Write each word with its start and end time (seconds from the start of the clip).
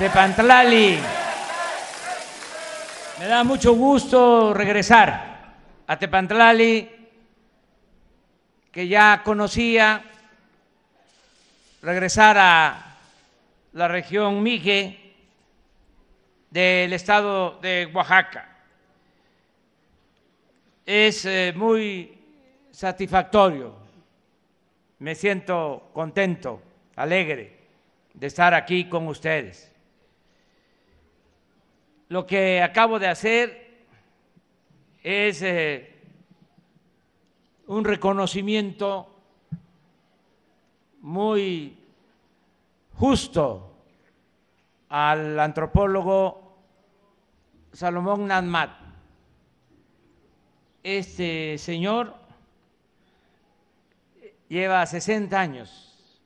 Tepantlali. 0.00 0.98
Me 3.18 3.26
da 3.26 3.44
mucho 3.44 3.74
gusto 3.74 4.54
regresar 4.54 5.52
a 5.86 5.98
Tepantlali, 5.98 6.88
que 8.72 8.88
ya 8.88 9.20
conocía, 9.22 10.02
regresar 11.82 12.38
a 12.38 12.96
la 13.74 13.88
región 13.88 14.42
Mije 14.42 15.16
del 16.48 16.94
estado 16.94 17.58
de 17.60 17.90
Oaxaca. 17.92 18.56
Es 20.86 21.26
eh, 21.26 21.52
muy 21.54 22.18
satisfactorio, 22.70 23.74
me 25.00 25.14
siento 25.14 25.90
contento, 25.92 26.62
alegre 26.96 27.58
de 28.14 28.26
estar 28.26 28.54
aquí 28.54 28.88
con 28.88 29.06
ustedes 29.06 29.69
lo 32.10 32.26
que 32.26 32.60
acabo 32.60 32.98
de 32.98 33.06
hacer 33.06 33.84
es 35.00 35.42
eh, 35.42 35.94
un 37.68 37.84
reconocimiento 37.84 39.14
muy 41.02 41.78
justo 42.94 43.76
al 44.88 45.38
antropólogo 45.38 46.58
Salomón 47.72 48.26
Nanmat. 48.26 48.72
Este 50.82 51.58
señor 51.58 52.16
lleva 54.48 54.84
60 54.84 55.40
años 55.40 56.20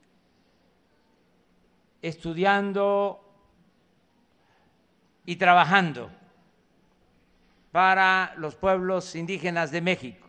estudiando 2.01 3.24
y 5.27 5.37
trabajando 5.37 6.11
para 7.73 8.35
los 8.37 8.55
pueblos 8.55 9.15
indígenas 9.15 9.71
de 9.71 9.81
México. 9.81 10.29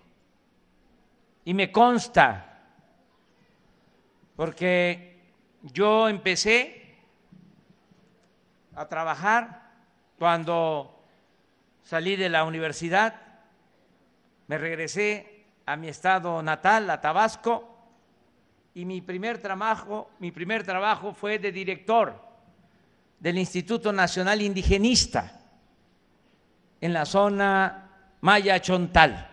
Y 1.43 1.53
me 1.53 1.71
consta, 1.71 2.63
porque 4.35 5.19
yo 5.61 6.09
empecé 6.09 6.97
a 8.75 8.87
trabajar 8.87 9.71
cuando 10.17 11.03
salí 11.83 12.15
de 12.15 12.29
la 12.29 12.45
universidad, 12.45 13.21
me 14.47 14.57
regresé 14.57 15.45
a 15.65 15.75
mi 15.75 15.87
estado 15.87 16.41
natal, 16.41 16.89
a 16.89 17.01
Tabasco, 17.01 17.75
y 18.73 18.85
mi 18.85 19.01
primer 19.01 19.37
trabajo, 19.39 20.09
mi 20.19 20.31
primer 20.31 20.63
trabajo 20.63 21.13
fue 21.13 21.39
de 21.39 21.51
director 21.51 22.19
del 23.25 23.37
Instituto 23.39 23.91
Nacional 23.91 24.39
Indigenista 24.43 25.41
en 26.79 26.93
la 26.93 27.07
zona 27.07 27.89
Maya 28.21 28.61
Chontal. 28.61 29.27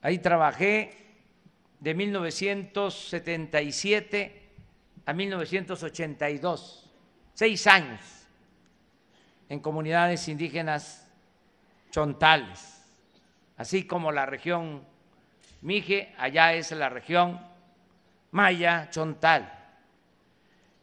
Ahí 0.00 0.18
trabajé 0.20 0.96
de 1.78 1.92
1977 1.92 4.50
a 5.04 5.12
1982, 5.12 6.90
seis 7.34 7.66
años 7.66 8.00
en 9.50 9.60
comunidades 9.60 10.26
indígenas 10.28 11.06
chontales, 11.90 12.82
así 13.58 13.84
como 13.84 14.10
la 14.10 14.24
región 14.24 14.86
Mije, 15.60 16.14
allá 16.16 16.54
es 16.54 16.72
la 16.72 16.88
región 16.88 17.46
Maya 18.30 18.88
Chontal. 18.88 19.52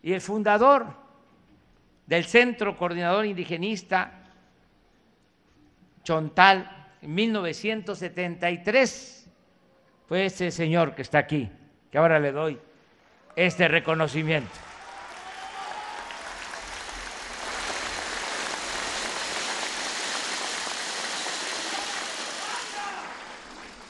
Y 0.03 0.13
el 0.13 0.22
fundador 0.22 1.05
del 2.06 2.25
Centro 2.25 2.78
Coordinador 2.78 3.25
Indigenista 3.25 4.11
Chontal 6.03 6.89
en 7.02 7.16
1973. 7.16 9.31
Fue 10.07 10.25
ese 10.25 10.52
señor 10.52 10.94
que 10.94 11.02
está 11.02 11.18
aquí, 11.18 11.50
que 11.91 11.97
ahora 11.97 12.19
le 12.19 12.31
doy 12.31 12.59
este 13.35 13.68
reconocimiento. 13.68 14.52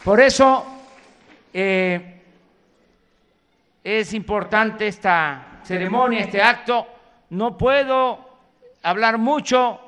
Por 0.05 0.21
eso 0.21 0.63
eh, 1.51 2.21
es 3.83 4.13
importante 4.13 4.87
esta 4.87 5.59
ceremonia, 5.63 6.21
este 6.21 6.43
acto, 6.43 6.87
no 7.29 7.57
puedo 7.57 8.19
hablar 8.83 9.17
mucho 9.17 9.79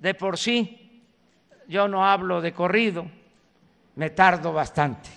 de 0.00 0.14
por 0.14 0.38
sí, 0.38 1.04
yo 1.68 1.86
no 1.88 2.04
hablo 2.04 2.40
de 2.40 2.52
corrido, 2.52 3.06
me 3.96 4.10
tardo 4.10 4.52
bastante. 4.52 5.08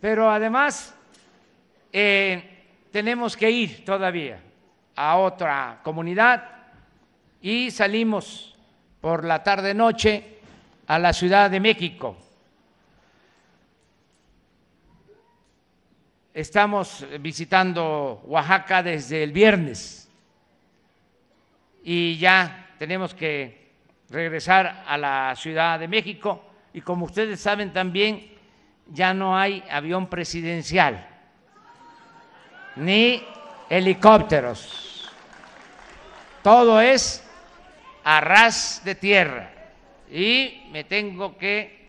Pero 0.00 0.30
además 0.30 0.94
eh, 1.92 2.66
tenemos 2.92 3.36
que 3.36 3.50
ir 3.50 3.84
todavía 3.84 4.40
a 4.94 5.16
otra 5.16 5.80
comunidad 5.82 6.44
y 7.40 7.70
salimos 7.70 8.56
por 9.00 9.24
la 9.24 9.42
tarde-noche 9.42 10.38
a 10.86 10.98
la 10.98 11.12
Ciudad 11.12 11.50
de 11.50 11.60
México 11.60 12.16
Estamos 16.34 17.06
visitando 17.20 18.22
Oaxaca 18.26 18.82
desde 18.82 19.22
el 19.22 19.32
viernes. 19.32 20.08
Y 21.82 22.18
ya 22.18 22.68
tenemos 22.78 23.14
que 23.14 23.70
regresar 24.10 24.84
a 24.86 24.96
la 24.96 25.34
Ciudad 25.36 25.78
de 25.78 25.88
México. 25.88 26.44
Y 26.72 26.80
como 26.80 27.06
ustedes 27.06 27.40
saben 27.40 27.72
también 27.72 28.32
ya 28.90 29.12
no 29.12 29.36
hay 29.36 29.62
avión 29.70 30.08
presidencial 30.08 31.06
ni 32.78 33.22
helicópteros. 33.68 35.10
Todo 36.42 36.80
es 36.80 37.24
a 38.04 38.20
ras 38.20 38.82
de 38.84 38.94
tierra. 38.94 39.50
Y 40.10 40.62
me 40.70 40.84
tengo 40.84 41.36
que 41.36 41.88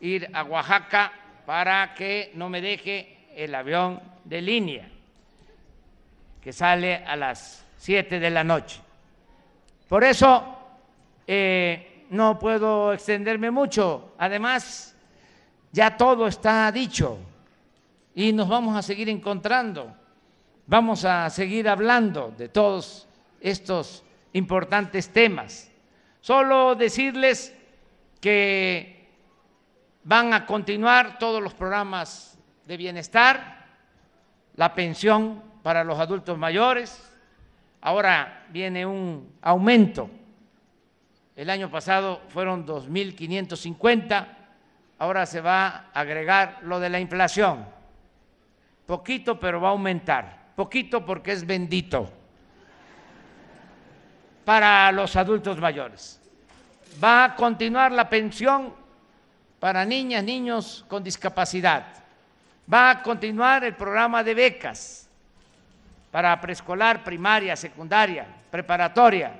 ir 0.00 0.30
a 0.32 0.44
Oaxaca 0.44 1.12
para 1.46 1.94
que 1.94 2.30
no 2.34 2.48
me 2.48 2.60
deje 2.60 3.16
el 3.34 3.54
avión 3.54 4.00
de 4.24 4.40
línea 4.42 4.88
que 6.40 6.52
sale 6.52 6.96
a 6.96 7.16
las 7.16 7.64
7 7.76 8.18
de 8.18 8.30
la 8.30 8.44
noche. 8.44 8.80
Por 9.88 10.04
eso 10.04 10.56
eh, 11.26 12.06
no 12.10 12.38
puedo 12.38 12.92
extenderme 12.92 13.50
mucho. 13.50 14.14
Además, 14.18 14.96
ya 15.72 15.96
todo 15.96 16.26
está 16.26 16.70
dicho 16.72 17.18
y 18.14 18.32
nos 18.32 18.48
vamos 18.48 18.76
a 18.76 18.82
seguir 18.82 19.08
encontrando. 19.08 19.94
Vamos 20.66 21.04
a 21.04 21.28
seguir 21.30 21.68
hablando 21.68 22.32
de 22.36 22.48
todos 22.48 23.08
estos 23.40 24.04
importantes 24.32 25.10
temas. 25.10 25.70
Solo 26.20 26.74
decirles 26.74 27.56
que 28.20 29.08
van 30.04 30.32
a 30.32 30.46
continuar 30.46 31.18
todos 31.18 31.42
los 31.42 31.54
programas 31.54 32.38
de 32.70 32.76
bienestar, 32.76 33.66
la 34.54 34.76
pensión 34.76 35.42
para 35.60 35.82
los 35.82 35.98
adultos 35.98 36.38
mayores, 36.38 37.12
ahora 37.80 38.46
viene 38.50 38.86
un 38.86 39.28
aumento. 39.42 40.08
El 41.34 41.50
año 41.50 41.68
pasado 41.68 42.20
fueron 42.28 42.64
2.550, 42.64 44.24
ahora 45.00 45.26
se 45.26 45.40
va 45.40 45.66
a 45.92 45.98
agregar 46.00 46.60
lo 46.62 46.78
de 46.78 46.90
la 46.90 47.00
inflación. 47.00 47.66
Poquito, 48.86 49.40
pero 49.40 49.60
va 49.60 49.70
a 49.70 49.72
aumentar. 49.72 50.52
Poquito 50.54 51.04
porque 51.04 51.32
es 51.32 51.44
bendito 51.44 52.08
para 54.44 54.92
los 54.92 55.16
adultos 55.16 55.58
mayores. 55.58 56.20
Va 57.02 57.24
a 57.24 57.34
continuar 57.34 57.90
la 57.90 58.08
pensión 58.08 58.72
para 59.58 59.84
niñas, 59.84 60.22
niños 60.22 60.84
con 60.86 61.02
discapacidad 61.02 62.00
Va 62.72 62.90
a 62.90 63.02
continuar 63.02 63.64
el 63.64 63.74
programa 63.74 64.22
de 64.22 64.34
becas 64.34 65.08
para 66.10 66.40
preescolar, 66.40 67.02
primaria, 67.02 67.56
secundaria, 67.56 68.26
preparatoria, 68.50 69.32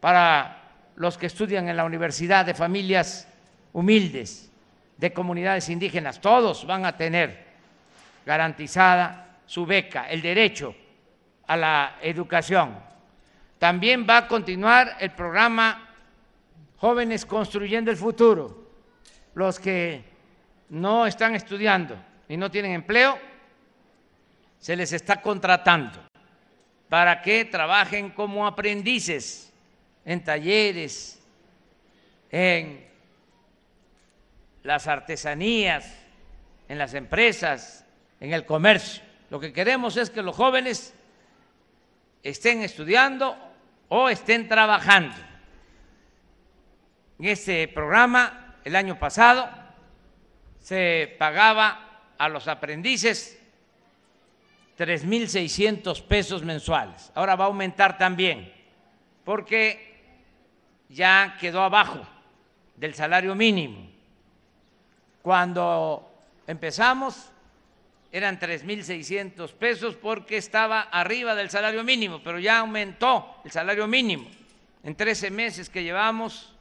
para 0.00 0.58
los 0.96 1.18
que 1.18 1.26
estudian 1.26 1.68
en 1.68 1.76
la 1.76 1.84
universidad 1.84 2.46
de 2.46 2.54
familias 2.54 3.28
humildes, 3.74 4.50
de 4.96 5.12
comunidades 5.12 5.68
indígenas. 5.68 6.20
Todos 6.20 6.66
van 6.66 6.86
a 6.86 6.96
tener 6.96 7.44
garantizada 8.24 9.36
su 9.44 9.66
beca, 9.66 10.08
el 10.08 10.22
derecho 10.22 10.74
a 11.46 11.56
la 11.56 11.96
educación. 12.00 12.74
También 13.58 14.06
va 14.08 14.18
a 14.18 14.28
continuar 14.28 14.96
el 14.98 15.10
programa 15.10 15.88
Jóvenes 16.78 17.26
Construyendo 17.26 17.90
el 17.90 17.96
Futuro, 17.96 18.70
los 19.34 19.58
que 19.58 20.04
no 20.70 21.06
están 21.06 21.34
estudiando 21.34 22.11
y 22.28 22.36
no 22.36 22.50
tienen 22.50 22.72
empleo, 22.72 23.18
se 24.58 24.76
les 24.76 24.92
está 24.92 25.20
contratando 25.20 25.98
para 26.88 27.22
que 27.22 27.44
trabajen 27.44 28.10
como 28.10 28.46
aprendices 28.46 29.52
en 30.04 30.22
talleres, 30.22 31.20
en 32.30 32.86
las 34.62 34.86
artesanías, 34.86 35.98
en 36.68 36.78
las 36.78 36.94
empresas, 36.94 37.84
en 38.20 38.32
el 38.32 38.44
comercio. 38.44 39.02
Lo 39.30 39.40
que 39.40 39.52
queremos 39.52 39.96
es 39.96 40.10
que 40.10 40.22
los 40.22 40.36
jóvenes 40.36 40.94
estén 42.22 42.62
estudiando 42.62 43.36
o 43.88 44.08
estén 44.08 44.48
trabajando. 44.48 45.16
En 47.18 47.26
este 47.26 47.68
programa, 47.68 48.56
el 48.64 48.76
año 48.76 48.98
pasado, 48.98 49.48
se 50.60 51.16
pagaba 51.18 51.91
a 52.22 52.28
los 52.28 52.46
aprendices 52.46 53.36
3.600 54.78 56.02
pesos 56.04 56.44
mensuales. 56.44 57.10
Ahora 57.16 57.34
va 57.34 57.46
a 57.46 57.48
aumentar 57.48 57.98
también, 57.98 58.52
porque 59.24 59.98
ya 60.88 61.36
quedó 61.40 61.62
abajo 61.62 62.06
del 62.76 62.94
salario 62.94 63.34
mínimo. 63.34 63.90
Cuando 65.20 66.12
empezamos 66.46 67.32
eran 68.12 68.38
3.600 68.38 69.52
pesos 69.54 69.96
porque 69.96 70.36
estaba 70.36 70.82
arriba 70.82 71.34
del 71.34 71.50
salario 71.50 71.82
mínimo, 71.82 72.20
pero 72.22 72.38
ya 72.38 72.60
aumentó 72.60 73.40
el 73.44 73.50
salario 73.50 73.88
mínimo. 73.88 74.30
En 74.84 74.94
13 74.94 75.32
meses 75.32 75.68
que 75.68 75.82
llevamos 75.82 76.54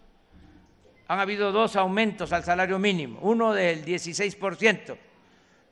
han 1.08 1.20
habido 1.20 1.52
dos 1.52 1.76
aumentos 1.76 2.34
al 2.34 2.44
salario 2.44 2.80
mínimo, 2.80 3.20
uno 3.22 3.54
del 3.54 3.86
16% 3.86 5.11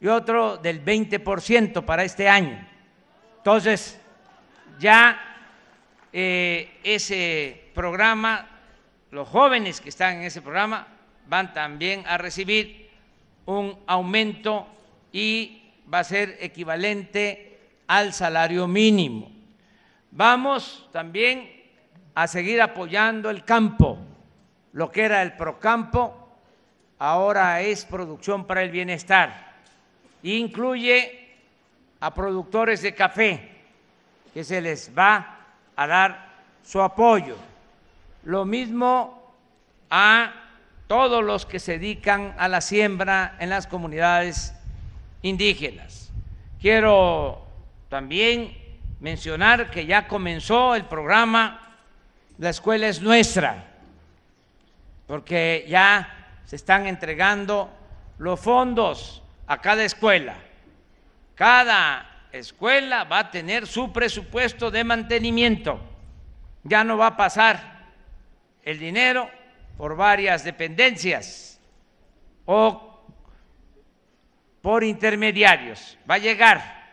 y 0.02 0.08
otro 0.08 0.58
del 0.58 0.84
20% 0.84 1.84
para 1.84 2.04
este 2.04 2.30
año. 2.30 2.66
Entonces, 3.38 4.00
ya 4.80 5.20
eh, 6.14 6.80
ese 6.84 7.72
programa, 7.74 8.48
los 9.12 9.28
jóvenes 9.28 9.82
que 9.82 9.90
están 9.90 10.18
en 10.18 10.24
ese 10.24 10.42
programa 10.42 10.88
van 11.28 11.54
también 11.54 12.04
a 12.08 12.18
recibir 12.18 12.90
un 13.46 13.78
aumento 13.88 14.68
y 15.12 15.64
va 15.92 16.00
a 16.00 16.04
ser 16.04 16.38
equivalente 16.40 17.60
al 17.88 18.14
salario 18.14 18.68
mínimo. 18.68 19.32
Vamos 20.12 20.88
también 20.92 21.52
a 22.16 22.28
seguir 22.28 22.62
apoyando 22.62 23.30
el 23.30 23.44
campo, 23.44 23.98
lo 24.74 24.92
que 24.92 25.04
era 25.04 25.22
el 25.22 25.34
procampo, 25.34 26.30
ahora 26.98 27.62
es 27.62 27.86
producción 27.86 28.46
para 28.46 28.62
el 28.62 28.72
bienestar 28.72 29.49
incluye 30.24 31.28
a 32.00 32.14
productores 32.14 32.82
de 32.82 32.94
café, 32.94 33.50
que 34.34 34.44
se 34.44 34.62
les 34.62 34.92
va 34.98 35.38
a 35.76 35.88
dar 35.88 36.30
su 36.64 36.82
apoyo. 36.82 37.36
Lo 38.24 38.46
mismo 38.46 39.34
a 39.90 40.34
todos 40.88 41.24
los 41.24 41.46
que 41.46 41.60
se 41.60 41.74
dedican 41.74 42.36
a 42.38 42.48
la 42.48 42.62
siembra 42.62 43.36
en 43.40 43.50
las 43.50 43.68
comunidades 43.68 44.54
indígenas. 45.22 46.12
Quiero 46.62 47.46
también 47.90 48.58
mencionar 49.00 49.72
que 49.72 49.86
ya 49.86 50.08
comenzó 50.08 50.76
el 50.76 50.86
programa 50.86 51.78
La 52.38 52.50
escuela 52.50 52.88
es 52.88 53.02
nuestra, 53.02 53.66
porque 55.08 55.66
ya 55.68 56.42
se 56.46 56.56
están 56.56 56.88
entregando 56.88 57.70
los 58.18 58.40
fondos 58.40 59.22
a 59.50 59.58
cada 59.60 59.84
escuela. 59.84 60.36
Cada 61.34 62.28
escuela 62.32 63.04
va 63.04 63.20
a 63.20 63.32
tener 63.32 63.66
su 63.66 63.92
presupuesto 63.92 64.70
de 64.70 64.84
mantenimiento. 64.84 65.80
Ya 66.64 66.84
no 66.84 67.00
va 67.00 67.08
a 67.08 67.18
pasar 67.18 67.88
el 68.62 68.78
dinero 68.78 69.28
por 69.76 69.96
varias 69.96 70.44
dependencias 70.44 71.60
o 72.46 73.04
por 74.62 74.84
intermediarios. 74.84 75.98
Va 76.10 76.16
a 76.16 76.20
llegar 76.20 76.92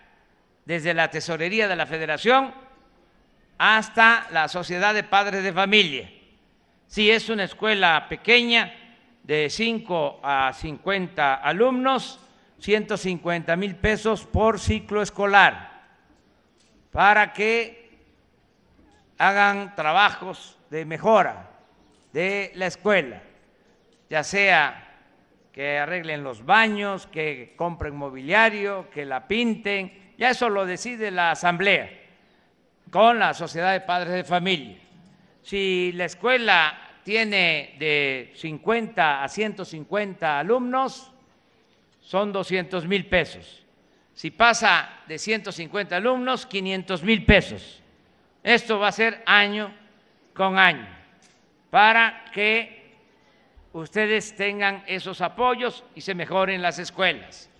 desde 0.65 0.95
la 0.95 1.11
tesorería 1.11 1.69
de 1.69 1.77
la 1.77 1.85
federación 1.85 2.55
hasta 3.59 4.29
la 4.31 4.49
sociedad 4.49 4.95
de 4.95 5.05
padres 5.05 5.45
de 5.45 5.53
familia. 5.53 6.11
Si 6.87 7.11
es 7.11 7.29
una 7.29 7.45
escuela 7.45 8.07
pequeña 8.09 8.73
de 9.25 9.51
5 9.51 10.21
a 10.23 10.55
50 10.55 11.35
alumnos, 11.35 12.21
150 12.61 13.57
mil 13.57 13.77
pesos 13.77 14.25
por 14.27 14.59
ciclo 14.59 15.03
escolar 15.03 15.77
para 16.91 17.33
que 17.33 17.99
hagan 19.19 19.75
trabajos 19.75 20.59
de 20.71 20.85
mejora 20.85 21.51
de 22.13 22.53
la 22.55 22.67
escuela, 22.67 23.23
ya 24.09 24.23
sea 24.23 24.83
que 25.53 25.79
arreglen 25.79 26.23
los 26.23 26.45
baños, 26.45 27.07
que 27.07 27.55
compren 27.57 27.97
mobiliario, 27.97 28.91
que 28.91 29.05
la 29.05 29.27
pinten, 29.27 30.15
ya 30.19 30.31
eso 30.31 30.49
lo 30.49 30.67
decide 30.67 31.11
la 31.11 31.33
asamblea 31.33 31.91
con 32.91 33.19
la 33.19 33.35
sociedad 33.35 33.73
de 33.73 33.81
padres 33.81 34.13
de 34.13 34.25
familia. 34.25 34.77
Si 35.43 35.93
la 35.93 36.07
escuela 36.07 36.79
tiene 37.05 37.77
de 37.79 38.33
50 38.37 39.23
a 39.23 39.29
150 39.29 40.39
alumnos, 40.39 41.13
son 42.07 42.33
200 42.33 42.87
mil 42.87 43.07
pesos. 43.07 43.65
Si 44.15 44.31
pasa 44.31 44.89
de 45.09 45.19
150 45.19 45.97
alumnos, 45.97 46.47
500 46.47 47.03
mil 47.03 47.25
pesos. 47.25 47.83
Esto 48.45 48.79
va 48.79 48.89
a 48.89 48.93
ser 48.93 49.25
año 49.27 49.75
con 50.33 50.57
año 50.57 50.87
para 51.69 52.27
que 52.33 52.95
ustedes 53.73 54.37
tengan 54.37 54.85
esos 54.87 55.21
apoyos 55.21 55.83
y 55.97 56.01
se 56.01 56.15
mejoren 56.15 56.63
las 56.63 56.79
escuelas. 56.79 57.51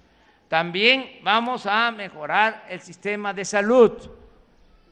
También 0.49 1.19
vamos 1.25 1.67
a 1.67 1.91
mejorar 1.91 2.67
el 2.69 2.81
sistema 2.81 3.35
de 3.35 3.45
salud, 3.45 3.93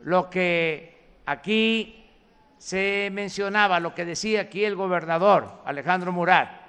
lo 0.01 0.29
que 0.29 0.99
aquí 1.27 2.05
se 2.59 3.09
mencionaba, 3.13 3.79
lo 3.79 3.95
que 3.95 4.05
decía 4.05 4.41
aquí 4.41 4.65
el 4.65 4.75
gobernador 4.75 5.63
Alejandro 5.65 6.11
Murat 6.11 6.64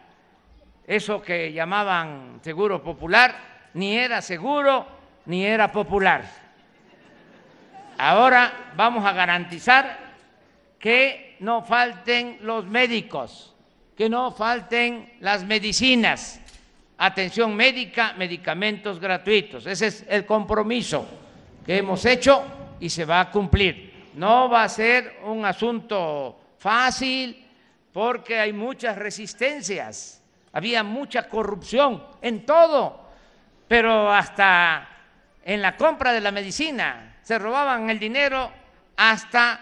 eso 0.87 1.21
que 1.21 1.51
llamaban 1.51 2.39
seguro 2.43 2.83
popular, 2.83 3.69
ni 3.73 3.97
era 3.97 4.21
seguro 4.21 4.85
ni 5.25 5.45
era 5.45 5.71
popular. 5.71 6.23
Ahora 7.97 8.71
vamos 8.75 9.05
a 9.05 9.13
garantizar 9.13 9.97
que 10.79 11.37
no 11.39 11.63
falten 11.63 12.39
los 12.41 12.65
médicos, 12.65 13.55
que 13.97 14.09
no 14.09 14.31
falten 14.31 15.13
las 15.21 15.43
medicinas, 15.43 16.39
atención 16.97 17.55
médica, 17.55 18.13
medicamentos 18.17 18.99
gratuitos. 18.99 19.65
Ese 19.65 19.87
es 19.87 20.05
el 20.07 20.25
compromiso 20.25 21.07
que 21.65 21.77
hemos 21.77 22.05
hecho 22.05 22.43
y 22.79 22.89
se 22.89 23.05
va 23.05 23.21
a 23.21 23.31
cumplir. 23.31 24.11
No 24.13 24.49
va 24.49 24.63
a 24.63 24.69
ser 24.69 25.19
un 25.23 25.45
asunto 25.45 26.39
fácil 26.57 27.43
porque 27.91 28.37
hay 28.39 28.53
muchas 28.53 28.97
resistencias 28.97 30.21
había 30.55 30.83
mucha 30.83 31.27
corrupción 31.27 32.01
en 32.21 32.45
todo, 32.45 33.09
pero 33.67 34.09
hasta 34.09 34.87
en 35.43 35.61
la 35.61 35.75
compra 35.75 36.13
de 36.13 36.21
la 36.21 36.31
medicina 36.31 37.17
se 37.21 37.37
robaban 37.37 37.89
el 37.89 37.99
dinero 37.99 38.49
hasta 38.95 39.59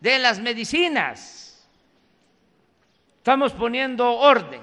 de 0.00 0.18
las 0.18 0.40
medicinas. 0.40 1.68
Estamos 3.18 3.52
poniendo 3.52 4.10
orden 4.12 4.62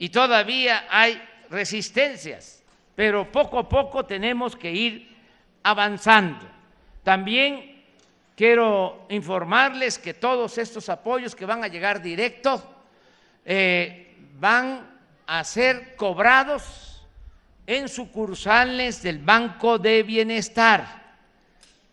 y 0.00 0.08
todavía 0.08 0.86
hay 0.90 1.22
resistencias, 1.48 2.64
pero 2.96 3.30
poco 3.30 3.60
a 3.60 3.68
poco 3.68 4.04
tenemos 4.04 4.56
que 4.56 4.72
ir 4.72 5.16
avanzando. 5.62 6.44
También 7.04 7.84
quiero 8.34 9.06
informarles 9.10 10.00
que 10.00 10.12
todos 10.12 10.58
estos 10.58 10.88
apoyos 10.88 11.36
que 11.36 11.46
van 11.46 11.62
a 11.62 11.68
llegar 11.68 12.02
directos 12.02 12.64
eh, 13.44 14.11
van 14.38 14.90
a 15.26 15.44
ser 15.44 15.96
cobrados 15.96 17.06
en 17.66 17.88
sucursales 17.88 19.02
del 19.02 19.18
Banco 19.18 19.78
de 19.78 20.02
Bienestar, 20.02 21.16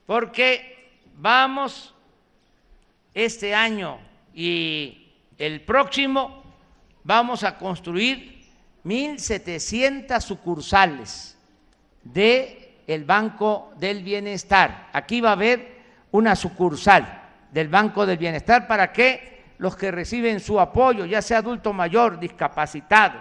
porque 0.06 0.92
vamos 1.16 1.94
este 3.14 3.54
año 3.54 4.00
y 4.34 5.08
el 5.38 5.62
próximo 5.62 6.44
vamos 7.04 7.44
a 7.44 7.58
construir 7.58 8.46
1.700 8.84 10.22
sucursales 10.22 11.38
del 12.04 12.68
el 12.88 13.04
Banco 13.06 13.72
del 13.78 14.04
Bienestar. 14.04 14.90
Aquí 14.94 15.22
va 15.22 15.30
a 15.30 15.34
haber 15.34 15.80
una 16.12 16.36
sucursal 16.36 17.22
del 17.52 17.68
Banco 17.68 18.06
del 18.06 18.18
Bienestar 18.18 18.68
para 18.68 18.92
que 18.92 19.39
los 19.60 19.76
que 19.76 19.92
reciben 19.92 20.40
su 20.40 20.60
apoyo, 20.60 21.06
ya 21.06 21.22
sea 21.22 21.40
adulto 21.40 21.74
mayor, 21.74 22.20
discapacitado, 22.20 23.20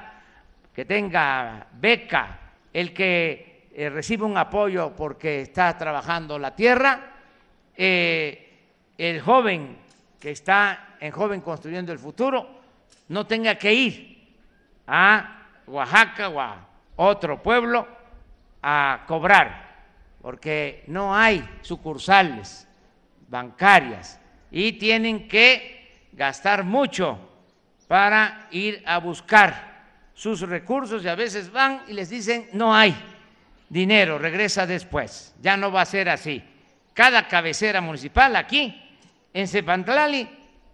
que 0.73 0.85
tenga 0.85 1.67
beca, 1.73 2.39
el 2.73 2.95
que 2.95 3.69
eh, 3.75 3.91
recibe 3.91 4.25
un 4.25 4.37
apoyo 4.37 4.95
porque 4.95 5.43
está 5.43 5.77
trabajando 5.77 6.39
la 6.39 6.55
tierra, 6.55 7.13
eh, 7.77 8.53
el 8.97 9.21
joven 9.21 9.79
que 10.21 10.31
está 10.31 10.97
en 11.01 11.11
Joven 11.13 11.41
Construyendo 11.41 11.93
el 11.93 11.99
Futuro 11.99 12.61
no 13.09 13.27
tenga 13.27 13.57
que 13.57 13.73
ir 13.73 14.35
a 14.87 15.47
Oaxaca 15.67 16.29
o 16.29 16.41
a 16.41 16.69
otro 16.97 17.43
pueblo 17.43 17.87
a 18.63 19.05
cobrar, 19.07 19.87
porque 20.23 20.85
no 20.87 21.15
hay 21.15 21.49
sucursales 21.63 22.67
bancarias 23.29 24.21
y 24.51 24.73
tienen 24.73 25.29
que 25.29 25.78
gastar 26.13 26.65
mucho 26.65 27.19
para 27.87 28.49
ir 28.51 28.83
a 28.87 28.99
buscar 28.99 29.69
sus 30.15 30.41
recursos 30.41 31.05
y 31.05 31.09
a 31.09 31.15
veces 31.15 31.51
van 31.51 31.83
y 31.89 31.93
les 31.93 32.11
dicen 32.11 32.49
no 32.53 32.75
hay 32.75 32.95
dinero, 33.69 34.19
regresa 34.19 34.67
después. 34.67 35.35
Ya 35.41 35.57
no 35.57 35.71
va 35.71 35.83
a 35.83 35.87
ser 35.87 36.09
así. 36.09 36.43
Cada 36.95 37.29
cabecera 37.29 37.81
municipal 37.81 38.35
aquí 38.37 38.99
en 39.33 39.47
Cepantlali 39.47 40.29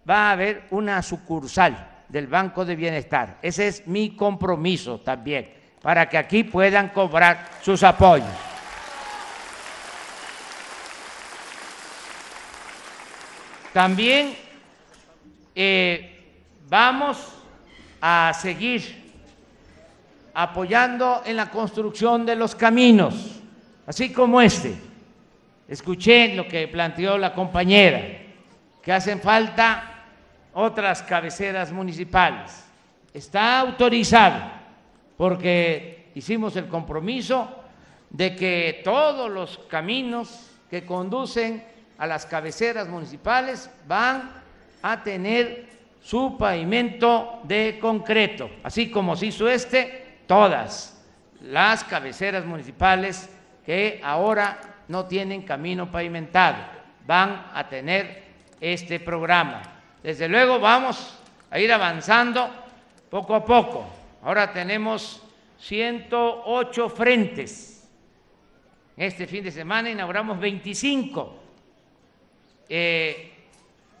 va 0.09 0.29
a 0.29 0.31
haber 0.31 0.63
una 0.71 1.01
sucursal 1.01 2.03
del 2.09 2.27
Banco 2.27 2.65
de 2.65 2.75
Bienestar. 2.75 3.37
Ese 3.41 3.67
es 3.67 3.87
mi 3.87 4.15
compromiso 4.15 4.99
también, 4.99 5.53
para 5.81 6.07
que 6.07 6.17
aquí 6.17 6.43
puedan 6.43 6.89
cobrar 6.89 7.49
sus 7.61 7.83
apoyos. 7.83 8.27
También 13.73 14.44
eh, 15.55 16.37
vamos 16.67 17.17
a 18.01 18.33
seguir 18.39 19.03
apoyando 20.33 21.21
en 21.25 21.37
la 21.37 21.49
construcción 21.49 22.25
de 22.25 22.35
los 22.35 22.53
caminos, 22.53 23.41
así 23.87 24.11
como 24.11 24.41
este. 24.41 24.75
Escuché 25.67 26.35
lo 26.35 26.47
que 26.47 26.67
planteó 26.67 27.17
la 27.17 27.33
compañera, 27.33 28.01
que 28.83 28.91
hacen 28.91 29.21
falta 29.21 30.03
otras 30.53 31.01
cabeceras 31.01 31.71
municipales. 31.71 32.65
Está 33.13 33.61
autorizado 33.61 34.43
porque 35.17 36.11
hicimos 36.15 36.55
el 36.57 36.67
compromiso 36.67 37.49
de 38.09 38.35
que 38.35 38.81
todos 38.83 39.31
los 39.31 39.57
caminos 39.69 40.51
que 40.69 40.85
conducen 40.85 41.63
a 41.97 42.05
las 42.05 42.25
cabeceras 42.25 42.87
municipales 42.87 43.69
van 43.87 44.44
a 44.91 45.01
tener 45.01 45.65
su 45.99 46.37
pavimento 46.37 47.39
de 47.43 47.79
concreto, 47.81 48.51
así 48.63 48.91
como 48.91 49.15
se 49.15 49.25
hizo 49.25 49.49
este, 49.49 50.19
todas 50.27 51.03
las 51.41 51.83
cabeceras 51.83 52.45
municipales 52.45 53.27
que 53.65 53.99
ahora 54.03 54.59
no 54.87 55.05
tienen 55.05 55.41
camino 55.41 55.89
pavimentado 55.89 56.57
van 57.07 57.47
a 57.51 57.67
tener 57.67 58.25
este 58.61 58.99
programa. 58.99 59.63
Desde 60.03 60.29
luego 60.29 60.59
vamos 60.59 61.17
a 61.49 61.59
ir 61.59 61.73
avanzando 61.73 62.47
poco 63.09 63.33
a 63.33 63.43
poco. 63.43 63.87
Ahora 64.21 64.53
tenemos 64.53 65.23
108 65.61 66.89
frentes. 66.89 67.89
Este 68.95 69.25
fin 69.25 69.43
de 69.43 69.51
semana 69.51 69.89
inauguramos 69.89 70.39
25 70.39 71.39
eh, 72.69 73.34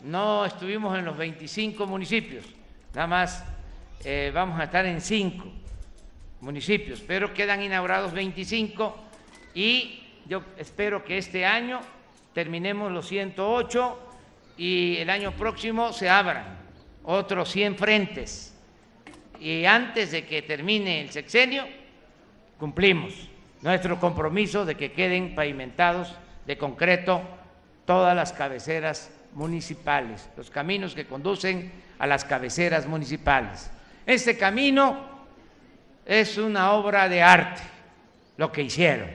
no 0.01 0.45
estuvimos 0.45 0.97
en 0.97 1.05
los 1.05 1.17
25 1.17 1.85
municipios, 1.87 2.45
nada 2.93 3.07
más 3.07 3.43
eh, 4.03 4.31
vamos 4.33 4.59
a 4.59 4.65
estar 4.65 4.85
en 4.85 5.01
5 5.01 5.45
municipios, 6.41 7.01
pero 7.01 7.33
quedan 7.33 7.61
inaugurados 7.63 8.13
25 8.13 8.95
y 9.53 10.03
yo 10.27 10.43
espero 10.57 11.03
que 11.03 11.17
este 11.17 11.45
año 11.45 11.79
terminemos 12.33 12.91
los 12.91 13.07
108 13.07 13.99
y 14.57 14.97
el 14.97 15.09
año 15.09 15.31
próximo 15.31 15.93
se 15.93 16.09
abran 16.09 16.57
otros 17.03 17.49
100 17.51 17.77
frentes. 17.77 18.53
Y 19.39 19.65
antes 19.65 20.11
de 20.11 20.25
que 20.25 20.41
termine 20.41 21.01
el 21.01 21.11
sexenio, 21.11 21.65
cumplimos 22.59 23.13
nuestro 23.61 23.99
compromiso 23.99 24.65
de 24.65 24.75
que 24.75 24.91
queden 24.91 25.35
pavimentados 25.35 26.13
de 26.45 26.57
concreto 26.57 27.21
todas 27.85 28.15
las 28.15 28.33
cabeceras 28.33 29.11
municipales, 29.35 30.27
los 30.35 30.49
caminos 30.49 30.95
que 30.95 31.05
conducen 31.05 31.71
a 31.99 32.07
las 32.07 32.25
cabeceras 32.25 32.87
municipales. 32.87 33.69
Este 34.05 34.37
camino 34.37 34.97
es 36.05 36.37
una 36.37 36.71
obra 36.71 37.07
de 37.07 37.21
arte, 37.21 37.61
lo 38.37 38.51
que 38.51 38.63
hicieron. 38.63 39.09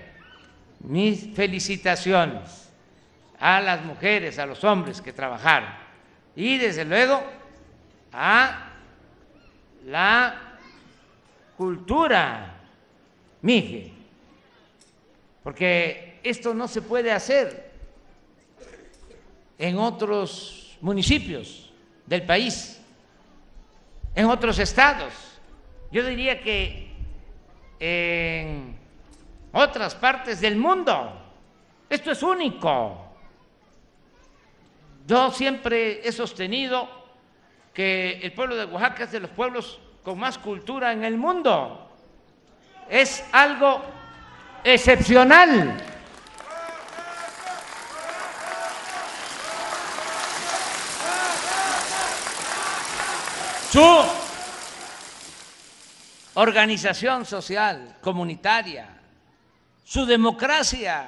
Mis 0.81 1.35
felicitaciones 1.35 2.69
a 3.39 3.61
las 3.61 3.83
mujeres, 3.85 4.39
a 4.39 4.47
los 4.47 4.63
hombres 4.65 5.01
que 5.01 5.13
trabajaron 5.13 5.71
y 6.37 6.59
desde 6.59 6.85
luego 6.85 7.23
a 8.13 8.71
la 9.87 10.59
cultura 11.57 12.55
mije, 13.43 13.93
porque 15.43 16.21
esto 16.23 16.55
no 16.55 16.69
se 16.69 16.83
puede 16.83 17.11
hacer 17.11 17.70
en 19.61 19.79
otros 19.79 20.79
municipios 20.81 21.71
del 22.07 22.23
país, 22.23 22.81
en 24.15 24.25
otros 24.25 24.59
estados. 24.59 25.13
Yo 25.93 26.03
diría 26.03 26.41
que 26.41 26.91
en 27.79 28.75
otras 29.53 29.95
partes 29.95 30.41
del 30.41 30.57
mundo. 30.57 31.13
Esto 31.91 32.11
es 32.11 32.23
único. 32.23 33.07
Yo 35.07 35.31
siempre 35.31 36.09
he 36.09 36.11
sostenido 36.11 36.89
que 37.75 38.19
el 38.23 38.33
pueblo 38.33 38.57
de 38.57 38.65
Oaxaca 38.65 39.05
es 39.05 39.13
de 39.13 39.21
los 39.21 39.31
pueblos 39.31 39.79
con 40.03 40.19
más 40.19 40.39
cultura 40.39 40.93
en 40.93 41.05
el 41.05 41.19
mundo. 41.19 41.87
Es 42.89 43.25
algo 43.31 43.83
excepcional. 44.65 45.77
Su 53.71 54.05
organización 56.35 57.25
social, 57.25 57.99
comunitaria, 58.01 58.89
su 59.85 60.05
democracia, 60.07 61.07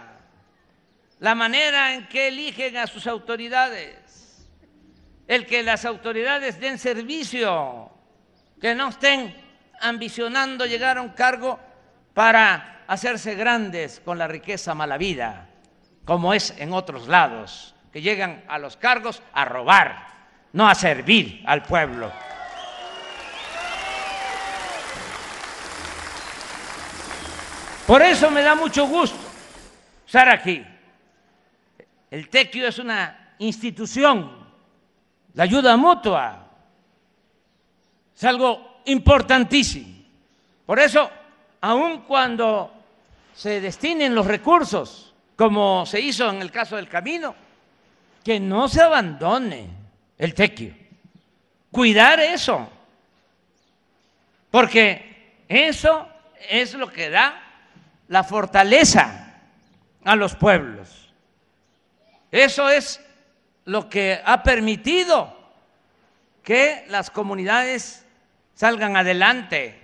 la 1.18 1.34
manera 1.34 1.94
en 1.94 2.06
que 2.06 2.28
eligen 2.28 2.76
a 2.76 2.86
sus 2.86 3.08
autoridades, 3.08 4.46
el 5.26 5.44
que 5.44 5.64
las 5.64 5.84
autoridades 5.84 6.60
den 6.60 6.78
servicio, 6.78 7.90
que 8.60 8.76
no 8.76 8.90
estén 8.90 9.34
ambicionando 9.80 10.64
llegar 10.64 10.98
a 10.98 11.02
un 11.02 11.10
cargo 11.10 11.58
para 12.14 12.84
hacerse 12.86 13.34
grandes 13.34 14.00
con 14.04 14.18
la 14.18 14.28
riqueza 14.28 14.72
mala 14.72 14.98
vida, 14.98 15.48
como 16.04 16.32
es 16.32 16.54
en 16.58 16.72
otros 16.72 17.08
lados, 17.08 17.74
que 17.92 18.02
llegan 18.02 18.44
a 18.46 18.58
los 18.58 18.76
cargos 18.76 19.20
a 19.32 19.44
robar, 19.44 20.06
no 20.52 20.68
a 20.68 20.76
servir 20.76 21.42
al 21.44 21.64
pueblo. 21.64 22.12
Por 27.86 28.00
eso 28.02 28.30
me 28.30 28.42
da 28.42 28.54
mucho 28.54 28.86
gusto 28.86 29.18
estar 30.06 30.28
aquí. 30.28 30.64
El 32.10 32.28
tequio 32.28 32.68
es 32.68 32.78
una 32.78 33.34
institución, 33.38 34.30
la 35.34 35.44
ayuda 35.44 35.76
mutua 35.76 36.46
es 38.14 38.24
algo 38.24 38.82
importantísimo. 38.84 40.04
Por 40.66 40.78
eso, 40.78 41.10
aun 41.60 42.02
cuando 42.02 42.72
se 43.34 43.60
destinen 43.60 44.14
los 44.14 44.26
recursos, 44.26 45.12
como 45.34 45.84
se 45.86 46.00
hizo 46.00 46.30
en 46.30 46.40
el 46.42 46.52
caso 46.52 46.76
del 46.76 46.88
camino, 46.88 47.34
que 48.22 48.38
no 48.38 48.68
se 48.68 48.82
abandone 48.82 49.68
el 50.18 50.34
tequio. 50.34 50.74
Cuidar 51.70 52.20
eso, 52.20 52.68
porque 54.50 55.44
eso 55.48 56.06
es 56.48 56.74
lo 56.74 56.92
que 56.92 57.10
da 57.10 57.41
la 58.12 58.22
fortaleza 58.22 59.40
a 60.04 60.16
los 60.16 60.36
pueblos. 60.36 61.14
Eso 62.30 62.68
es 62.68 63.00
lo 63.64 63.88
que 63.88 64.20
ha 64.22 64.42
permitido 64.42 65.34
que 66.42 66.84
las 66.88 67.10
comunidades 67.10 68.04
salgan 68.54 68.98
adelante, 68.98 69.80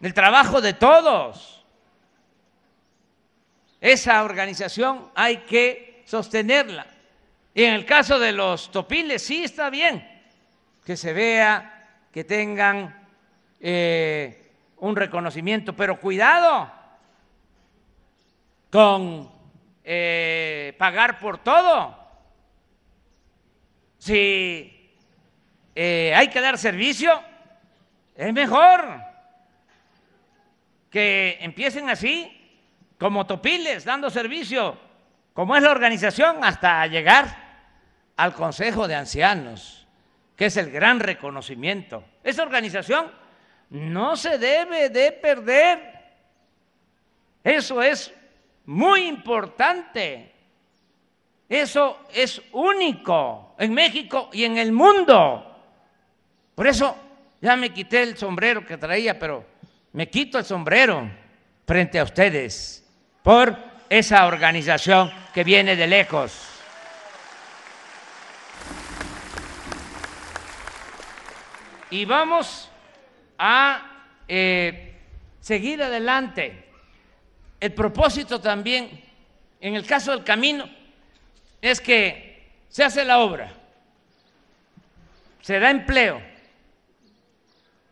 el 0.00 0.14
trabajo 0.14 0.60
de 0.60 0.74
todos. 0.74 1.64
Esa 3.80 4.22
organización 4.22 5.10
hay 5.16 5.38
que 5.38 6.04
sostenerla. 6.06 6.86
Y 7.54 7.64
en 7.64 7.74
el 7.74 7.84
caso 7.84 8.20
de 8.20 8.30
los 8.30 8.70
topiles, 8.70 9.20
sí 9.20 9.42
está 9.42 9.68
bien 9.68 10.08
que 10.84 10.96
se 10.96 11.12
vea, 11.12 11.88
que 12.12 12.22
tengan 12.22 13.08
eh, 13.58 14.52
un 14.76 14.94
reconocimiento, 14.94 15.74
pero 15.74 15.98
cuidado, 15.98 16.77
con 18.70 19.30
eh, 19.84 20.74
pagar 20.78 21.18
por 21.18 21.38
todo. 21.38 21.96
Si 23.98 24.94
eh, 25.74 26.12
hay 26.14 26.28
que 26.28 26.40
dar 26.40 26.58
servicio, 26.58 27.22
es 28.14 28.32
mejor 28.32 29.00
que 30.90 31.38
empiecen 31.40 31.88
así, 31.88 32.34
como 32.98 33.26
topiles, 33.26 33.84
dando 33.84 34.10
servicio, 34.10 34.78
como 35.32 35.56
es 35.56 35.62
la 35.62 35.70
organización, 35.70 36.42
hasta 36.42 36.86
llegar 36.86 37.48
al 38.16 38.32
Consejo 38.32 38.88
de 38.88 38.96
Ancianos, 38.96 39.86
que 40.34 40.46
es 40.46 40.56
el 40.56 40.70
gran 40.70 40.98
reconocimiento. 40.98 42.04
Esa 42.24 42.42
organización 42.42 43.10
no 43.70 44.16
se 44.16 44.38
debe 44.38 44.88
de 44.88 45.12
perder. 45.12 45.98
Eso 47.44 47.82
es 47.82 48.12
muy 48.68 49.06
importante. 49.06 50.30
Eso 51.48 52.00
es 52.12 52.42
único 52.52 53.54
en 53.58 53.72
México 53.72 54.28
y 54.30 54.44
en 54.44 54.58
el 54.58 54.72
mundo. 54.72 55.44
Por 56.54 56.66
eso 56.66 56.94
ya 57.40 57.56
me 57.56 57.70
quité 57.70 58.02
el 58.02 58.18
sombrero 58.18 58.66
que 58.66 58.76
traía, 58.76 59.18
pero 59.18 59.46
me 59.92 60.10
quito 60.10 60.38
el 60.38 60.44
sombrero 60.44 61.10
frente 61.66 61.98
a 61.98 62.04
ustedes 62.04 62.86
por 63.22 63.56
esa 63.88 64.26
organización 64.26 65.10
que 65.32 65.44
viene 65.44 65.74
de 65.74 65.86
lejos. 65.86 66.46
Y 71.88 72.04
vamos 72.04 72.70
a 73.38 74.04
eh, 74.28 74.94
seguir 75.40 75.82
adelante. 75.82 76.67
El 77.60 77.74
propósito 77.74 78.40
también, 78.40 79.02
en 79.60 79.74
el 79.74 79.84
caso 79.84 80.12
del 80.12 80.22
camino, 80.22 80.68
es 81.60 81.80
que 81.80 82.50
se 82.68 82.84
hace 82.84 83.04
la 83.04 83.18
obra, 83.18 83.52
se 85.40 85.58
da 85.58 85.70
empleo 85.70 86.22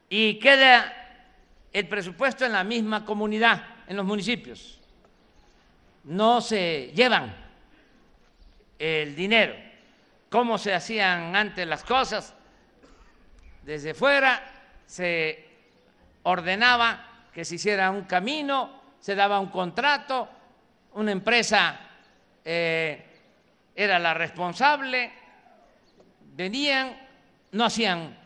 y 0.08 0.38
queda 0.38 0.92
el 1.72 1.88
presupuesto 1.88 2.44
en 2.46 2.52
la 2.52 2.62
misma 2.62 3.04
comunidad, 3.04 3.64
en 3.88 3.96
los 3.96 4.06
municipios. 4.06 4.80
No 6.04 6.40
se 6.40 6.92
llevan 6.94 7.34
el 8.78 9.16
dinero, 9.16 9.54
como 10.30 10.58
se 10.58 10.74
hacían 10.74 11.34
antes 11.34 11.66
las 11.66 11.82
cosas. 11.82 12.34
Desde 13.62 13.94
fuera 13.94 14.42
se 14.86 15.48
ordenaba 16.22 17.28
que 17.32 17.44
se 17.44 17.56
hiciera 17.56 17.90
un 17.90 18.04
camino, 18.04 18.75
se 19.00 19.14
daba 19.14 19.40
un 19.40 19.48
contrato, 19.48 20.28
una 20.94 21.12
empresa 21.12 21.78
eh, 22.44 23.04
era 23.74 23.98
la 23.98 24.14
responsable, 24.14 25.12
venían, 26.34 26.96
no 27.52 27.64
hacían 27.64 28.16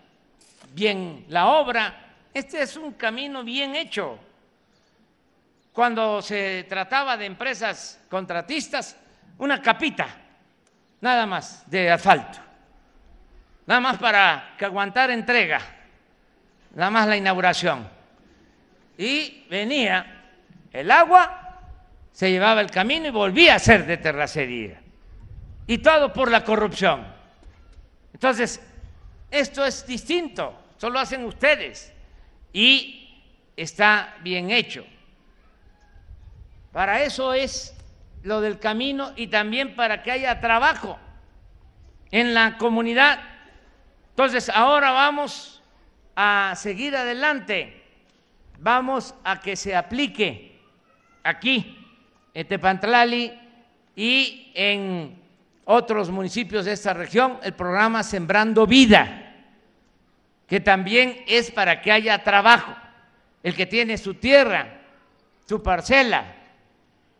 bien 0.73 1.25
la 1.29 1.49
obra. 1.49 1.95
Este 2.33 2.63
es 2.63 2.77
un 2.77 2.93
camino 2.93 3.43
bien 3.43 3.75
hecho. 3.75 4.19
Cuando 5.73 6.21
se 6.23 6.65
trataba 6.69 7.17
de 7.17 7.27
empresas 7.27 8.01
contratistas, 8.09 8.97
una 9.39 9.61
capita, 9.63 10.07
nada 11.01 11.27
más, 11.27 11.69
de 11.71 11.91
asfalto, 11.91 12.39
nada 13.67 13.81
más 13.81 13.99
para 13.99 14.55
que 14.59 14.65
aguantara 14.65 15.15
entrega, 15.15 15.61
nada 16.75 16.91
más 16.91 17.09
la 17.09 17.17
inauguración. 17.17 17.89
Y 18.99 19.47
venía 19.49 20.20
el 20.73 20.91
agua, 20.91 21.59
se 22.13 22.31
llevaba 22.31 22.61
el 22.61 22.71
camino 22.71 23.07
y 23.07 23.11
volvía 23.11 23.55
a 23.55 23.59
ser 23.59 23.87
de 23.87 23.97
terracería. 23.97 24.81
Y 25.67 25.79
todo 25.79 26.13
por 26.13 26.31
la 26.31 26.45
corrupción. 26.45 27.07
Entonces, 28.13 28.61
esto 29.31 29.65
es 29.65 29.87
distinto, 29.87 30.55
solo 30.77 30.99
hacen 30.99 31.25
ustedes. 31.25 31.93
Y 32.53 33.23
está 33.57 34.17
bien 34.23 34.51
hecho. 34.51 34.85
Para 36.73 37.03
eso 37.03 37.33
es 37.33 37.77
lo 38.23 38.41
del 38.41 38.59
camino 38.59 39.13
y 39.17 39.29
también 39.29 39.75
para 39.75 40.03
que 40.03 40.11
haya 40.11 40.41
trabajo 40.41 40.99
en 42.11 42.35
la 42.35 42.59
comunidad. 42.59 43.21
Entonces, 44.11 44.49
ahora 44.51 44.91
vamos 44.91 45.63
a 46.17 46.55
seguir 46.57 46.97
adelante, 46.97 47.83
vamos 48.59 49.15
a 49.25 49.41
que 49.41 49.57
se 49.57 49.75
aplique 49.75 50.50
aquí, 51.23 51.77
en 52.35 52.47
Tepantlali 52.47 53.33
y 53.97 54.53
en 54.55 55.21
otros 55.65 56.11
municipios 56.11 56.65
de 56.65 56.73
esta 56.73 56.95
región, 56.95 57.39
el 57.43 57.55
programa 57.55 58.03
Sembrando 58.03 58.67
Vida, 58.67 59.35
que 60.47 60.61
también 60.61 61.25
es 61.27 61.51
para 61.51 61.81
que 61.81 61.93
haya 61.93 62.23
trabajo. 62.25 62.75
El 63.43 63.55
que 63.55 63.67
tiene 63.67 63.97
su 63.97 64.15
tierra, 64.15 64.81
su 65.47 65.63
parcela, 65.63 66.25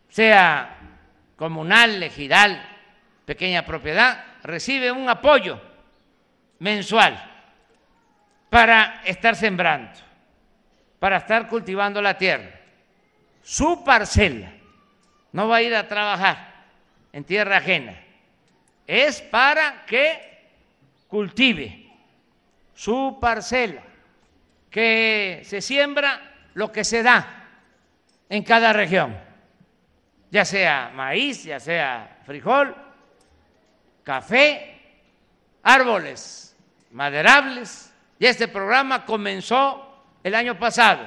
sea 0.09 0.77
comunal, 1.35 2.03
ejidal, 2.03 2.63
pequeña 3.25 3.65
propiedad, 3.65 4.23
recibe 4.43 4.91
un 4.91 5.09
apoyo 5.09 5.59
mensual 6.59 7.19
para 8.49 9.01
estar 9.05 9.35
sembrando, 9.35 9.99
para 10.99 11.17
estar 11.17 11.47
cultivando 11.47 12.01
la 12.01 12.17
tierra 12.17 12.60
su 13.43 13.83
parcela, 13.83 14.51
no 15.31 15.47
va 15.47 15.57
a 15.57 15.61
ir 15.61 15.75
a 15.75 15.87
trabajar 15.87 16.65
en 17.13 17.23
tierra 17.23 17.57
ajena, 17.57 17.99
es 18.87 19.21
para 19.21 19.85
que 19.85 20.49
cultive 21.07 21.89
su 22.73 23.17
parcela, 23.19 23.81
que 24.69 25.41
se 25.45 25.61
siembra 25.61 26.49
lo 26.53 26.71
que 26.71 26.83
se 26.83 27.03
da 27.03 27.47
en 28.29 28.43
cada 28.43 28.73
región, 28.73 29.17
ya 30.29 30.45
sea 30.45 30.91
maíz, 30.93 31.43
ya 31.43 31.59
sea 31.59 32.21
frijol, 32.25 32.75
café, 34.03 34.81
árboles 35.63 36.55
maderables. 36.91 37.93
Y 38.19 38.25
este 38.25 38.47
programa 38.47 39.05
comenzó 39.05 40.03
el 40.23 40.35
año 40.35 40.57
pasado 40.57 41.05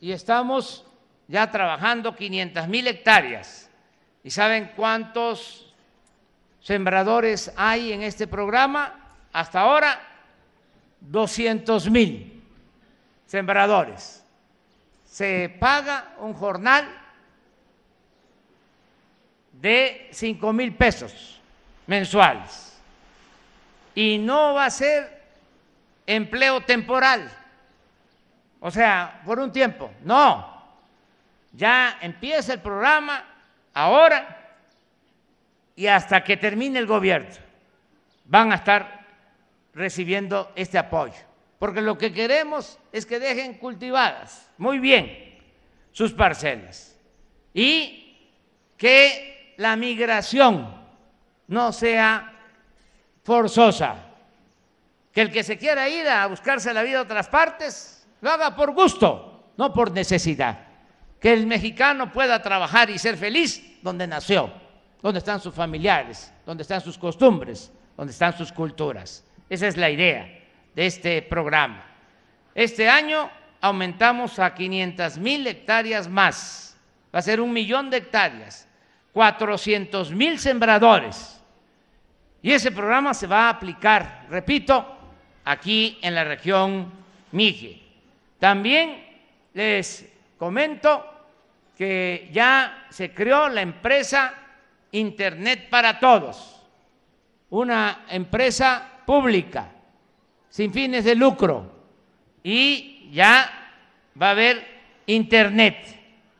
y 0.00 0.12
estamos 0.12 0.84
ya 1.28 1.50
trabajando 1.50 2.16
500 2.16 2.66
mil 2.66 2.86
hectáreas. 2.86 3.70
¿Y 4.24 4.30
saben 4.30 4.72
cuántos 4.74 5.72
sembradores 6.60 7.52
hay 7.54 7.92
en 7.92 8.02
este 8.02 8.26
programa? 8.26 8.94
Hasta 9.32 9.60
ahora, 9.60 10.00
200 11.00 11.90
mil 11.90 12.42
sembradores. 13.26 14.24
Se 15.04 15.54
paga 15.60 16.14
un 16.18 16.32
jornal 16.32 16.88
de 19.52 20.08
5 20.12 20.52
mil 20.52 20.74
pesos 20.74 21.40
mensuales. 21.86 22.80
Y 23.94 24.18
no 24.18 24.54
va 24.54 24.66
a 24.66 24.70
ser 24.70 25.18
empleo 26.06 26.62
temporal, 26.62 27.30
o 28.60 28.70
sea, 28.70 29.20
por 29.26 29.38
un 29.38 29.52
tiempo, 29.52 29.90
no 30.04 30.57
ya 31.52 31.98
empieza 32.00 32.52
el 32.52 32.60
programa 32.60 33.24
ahora 33.74 34.56
y 35.74 35.86
hasta 35.86 36.22
que 36.24 36.36
termine 36.36 36.78
el 36.78 36.86
gobierno 36.86 37.34
van 38.24 38.52
a 38.52 38.56
estar 38.56 39.06
recibiendo 39.72 40.52
este 40.54 40.78
apoyo. 40.78 41.14
Porque 41.58 41.80
lo 41.80 41.98
que 41.98 42.12
queremos 42.12 42.78
es 42.92 43.06
que 43.06 43.18
dejen 43.18 43.54
cultivadas 43.54 44.50
muy 44.58 44.78
bien 44.78 45.38
sus 45.92 46.12
parcelas 46.12 46.96
y 47.52 48.16
que 48.76 49.54
la 49.56 49.74
migración 49.76 50.86
no 51.48 51.72
sea 51.72 52.32
forzosa. 53.24 54.04
Que 55.12 55.22
el 55.22 55.32
que 55.32 55.42
se 55.42 55.58
quiera 55.58 55.88
ir 55.88 56.06
a 56.06 56.26
buscarse 56.26 56.72
la 56.72 56.82
vida 56.82 57.00
a 57.00 57.02
otras 57.02 57.28
partes, 57.28 58.06
lo 58.20 58.30
haga 58.30 58.54
por 58.54 58.72
gusto, 58.72 59.52
no 59.56 59.72
por 59.72 59.90
necesidad 59.90 60.67
que 61.20 61.32
el 61.32 61.46
mexicano 61.46 62.12
pueda 62.12 62.40
trabajar 62.42 62.90
y 62.90 62.98
ser 62.98 63.16
feliz 63.16 63.78
donde 63.82 64.06
nació, 64.06 64.52
donde 65.02 65.18
están 65.18 65.40
sus 65.40 65.54
familiares, 65.54 66.32
donde 66.46 66.62
están 66.62 66.80
sus 66.80 66.96
costumbres, 66.96 67.72
donde 67.96 68.12
están 68.12 68.36
sus 68.36 68.52
culturas. 68.52 69.24
Esa 69.48 69.66
es 69.66 69.76
la 69.76 69.90
idea 69.90 70.28
de 70.74 70.86
este 70.86 71.22
programa. 71.22 71.84
Este 72.54 72.88
año 72.88 73.30
aumentamos 73.60 74.38
a 74.38 74.54
500 74.54 75.18
mil 75.18 75.46
hectáreas 75.46 76.08
más, 76.08 76.76
va 77.14 77.18
a 77.18 77.22
ser 77.22 77.40
un 77.40 77.52
millón 77.52 77.90
de 77.90 77.98
hectáreas, 77.98 78.68
400 79.12 80.12
mil 80.12 80.38
sembradores. 80.38 81.40
Y 82.40 82.52
ese 82.52 82.70
programa 82.70 83.14
se 83.14 83.26
va 83.26 83.46
a 83.46 83.50
aplicar, 83.50 84.26
repito, 84.30 84.96
aquí 85.44 85.98
en 86.02 86.14
la 86.14 86.24
región 86.24 86.92
Mije. 87.32 87.82
También 88.38 89.04
les 89.54 90.08
comento 90.38 91.04
que 91.76 92.28
ya 92.32 92.86
se 92.90 93.12
creó 93.12 93.48
la 93.48 93.60
empresa 93.60 94.34
Internet 94.92 95.68
para 95.68 96.00
Todos, 96.00 96.62
una 97.50 98.06
empresa 98.08 99.00
pública, 99.04 99.70
sin 100.48 100.72
fines 100.72 101.04
de 101.04 101.14
lucro, 101.14 101.70
y 102.42 103.10
ya 103.12 103.72
va 104.20 104.28
a 104.28 104.30
haber 104.30 104.66
Internet 105.06 105.76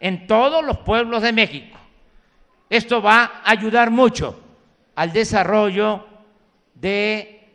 en 0.01 0.27
todos 0.27 0.65
los 0.65 0.79
pueblos 0.79 1.23
de 1.23 1.33
México. 1.33 1.79
Esto 2.71 3.01
va 3.01 3.43
a 3.45 3.51
ayudar 3.51 3.91
mucho 3.91 4.41
al 4.95 5.13
desarrollo 5.13 6.07
de 6.75 7.49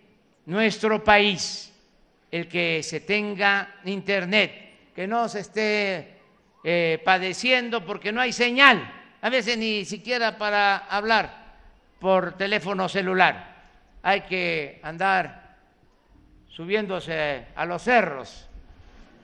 nuestro 0.46 1.04
país, 1.04 1.74
el 2.32 2.48
que 2.48 2.82
se 2.84 3.02
tenga 3.02 3.76
Internet, 3.86 4.92
que 4.96 5.08
no 5.08 5.28
se 5.30 5.42
esté 5.42 6.13
eh, 6.64 7.02
padeciendo 7.04 7.86
porque 7.86 8.12
no 8.12 8.22
hay 8.22 8.32
señal, 8.32 8.92
a 9.22 9.30
veces 9.30 9.58
ni 9.58 9.86
siquiera 9.86 10.38
para 10.38 10.78
hablar 10.78 11.44
por 12.00 12.38
teléfono 12.38 12.90
celular. 12.90 13.54
Hay 14.02 14.22
que 14.22 14.80
andar 14.84 15.56
subiéndose 16.50 17.46
a 17.56 17.66
los 17.66 17.82
cerros 17.82 18.48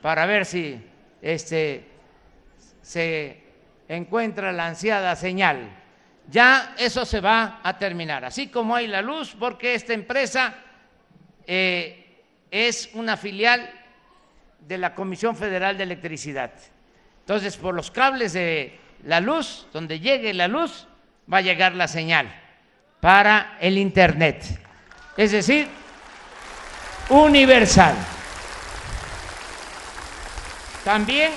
para 0.02 0.25
ver 0.25 0.45
si 0.45 0.82
este, 1.21 1.86
se 2.82 3.43
encuentra 3.88 4.52
la 4.52 4.67
ansiada 4.67 5.15
señal. 5.15 5.69
Ya 6.30 6.75
eso 6.78 7.06
se 7.06 7.21
va 7.21 7.60
a 7.63 7.78
terminar, 7.78 8.23
así 8.23 8.47
como 8.47 8.75
hay 8.75 8.88
la 8.88 9.02
luz, 9.02 9.36
porque 9.39 9.73
esta 9.73 9.93
empresa 9.93 10.56
eh, 11.45 12.23
es 12.52 12.91
una 12.93 13.17
filial 13.17 13.69
de 14.60 14.78
la 14.78 14.93
Comisión 14.93 15.36
Federal 15.36 15.78
de 15.78 15.84
Electricidad. 15.84 16.52
Entonces, 17.29 17.57
por 17.57 17.75
los 17.75 17.91
cables 17.91 18.33
de 18.33 18.79
la 19.03 19.19
luz, 19.21 19.67
donde 19.71 19.99
llegue 19.99 20.33
la 20.33 20.47
luz, 20.47 20.87
va 21.31 21.37
a 21.37 21.41
llegar 21.41 21.75
la 21.75 21.87
señal 21.87 22.27
para 22.99 23.55
el 23.61 23.77
Internet. 23.77 24.43
Es 25.15 25.31
decir, 25.33 25.67
universal. 27.09 27.93
También 30.83 31.31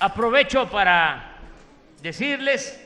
aprovecho 0.00 0.68
para 0.68 1.38
decirles 2.02 2.78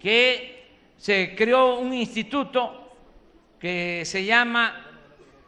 que 0.00 0.78
se 0.96 1.34
creó 1.36 1.74
un 1.78 1.92
instituto 1.92 2.96
que 3.60 4.02
se 4.06 4.24
llama 4.24 4.82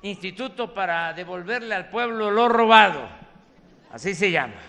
Instituto 0.03 0.75
para 0.75 1.15
devolverle 1.15 1.75
al 1.75 1.89
pueblo 1.89 2.31
lo 2.31 2.51
robado, 2.51 3.09
así 3.91 4.15
se 4.15 4.31
llama. 4.31 4.68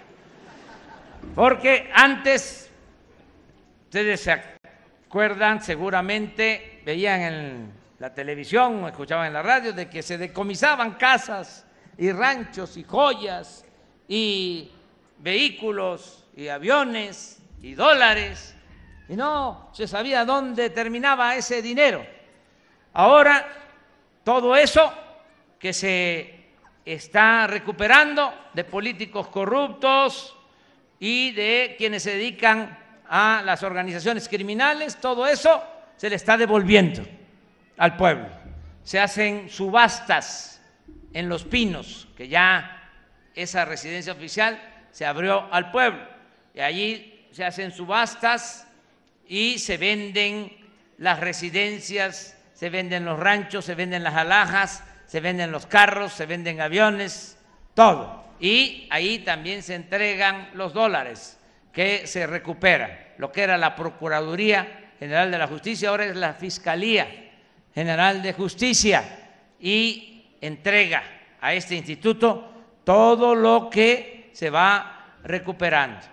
Porque 1.36 1.90
antes, 1.94 2.70
ustedes 3.86 4.22
se 4.22 4.32
acuerdan 4.32 5.62
seguramente, 5.62 6.82
veían 6.86 7.22
en 7.22 7.74
la 8.00 8.14
televisión 8.14 8.84
o 8.84 8.88
escuchaban 8.88 9.28
en 9.28 9.34
la 9.34 9.42
radio 9.42 9.74
de 9.74 9.90
que 9.90 10.02
se 10.02 10.18
decomisaban 10.18 10.94
casas 10.94 11.66
y 11.98 12.12
ranchos 12.12 12.78
y 12.78 12.84
joyas 12.84 13.66
y 14.08 14.72
vehículos 15.20 16.26
y 16.36 16.48
aviones 16.48 17.42
y 17.62 17.74
dólares 17.74 18.56
y 19.10 19.16
no 19.16 19.70
se 19.74 19.88
sabía 19.88 20.24
dónde 20.24 20.70
terminaba 20.70 21.36
ese 21.36 21.62
dinero. 21.62 22.06
Ahora 22.94 23.48
todo 24.24 24.56
eso 24.56 24.94
que 25.58 25.74
se 25.74 26.46
está 26.86 27.48
recuperando 27.48 28.34
de 28.54 28.64
políticos 28.64 29.28
corruptos 29.28 30.39
y 31.00 31.32
de 31.32 31.76
quienes 31.78 32.04
se 32.04 32.12
dedican 32.12 32.78
a 33.08 33.42
las 33.46 33.64
organizaciones 33.64 34.28
criminales, 34.28 34.98
todo 34.98 35.26
eso 35.26 35.64
se 35.96 36.10
le 36.10 36.16
está 36.16 36.38
devolviendo 36.38 37.02
al 37.78 37.96
pueblo. 37.98 38.28
Se 38.84 39.00
hacen 39.00 39.50
subastas 39.50 40.62
en 41.14 41.30
Los 41.30 41.44
Pinos, 41.44 42.08
que 42.16 42.28
ya 42.28 42.92
esa 43.34 43.66
residencia 43.66 44.14
oficial 44.14 44.60
se 44.92 45.06
abrió 45.06 45.52
al 45.52 45.72
pueblo. 45.72 46.08
Y 46.54 46.60
allí 46.60 47.28
se 47.32 47.46
hacen 47.46 47.72
subastas 47.72 48.68
y 49.28 49.60
se 49.60 49.78
venden 49.78 50.52
las 50.98 51.20
residencias, 51.20 52.38
se 52.54 52.70
venden 52.70 53.06
los 53.06 53.18
ranchos, 53.18 53.66
se 53.66 53.76
venden 53.76 54.04
las 54.04 54.16
alhajas, 54.16 54.84
se 55.08 55.22
venden 55.22 55.52
los 55.52 55.66
carros, 55.66 56.14
se 56.14 56.26
venden 56.26 56.62
aviones, 56.62 57.38
todo. 57.74 58.29
Y 58.40 58.88
ahí 58.90 59.20
también 59.20 59.62
se 59.64 59.76
entregan 59.76 60.50
los 60.54 60.74
dólares 60.74 61.40
que 61.74 62.08
se 62.08 62.26
recuperan. 62.26 62.92
Lo 63.18 63.32
que 63.32 63.42
era 63.42 63.58
la 63.58 63.76
Procuraduría 63.76 64.92
General 65.00 65.32
de 65.32 65.38
la 65.38 65.48
Justicia 65.48 65.90
ahora 65.90 66.06
es 66.06 66.16
la 66.16 66.34
Fiscalía 66.34 67.32
General 67.74 68.22
de 68.22 68.34
Justicia 68.34 69.04
y 69.60 70.36
entrega 70.42 71.04
a 71.40 71.54
este 71.54 71.76
instituto 71.76 72.54
todo 72.84 73.36
lo 73.36 73.70
que 73.70 74.30
se 74.34 74.50
va 74.50 75.18
recuperando 75.24 76.06